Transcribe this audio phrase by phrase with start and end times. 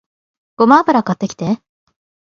[0.55, 1.59] ごま油買ってきて